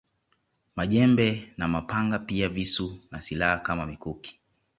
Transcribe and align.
Majembe 0.75 1.53
na 1.57 1.67
mapanga 1.67 2.19
pia 2.19 2.49
visu 2.49 2.97
na 3.11 3.21
silaha 3.21 3.57
kama 3.59 3.85
mikuki 3.85 4.39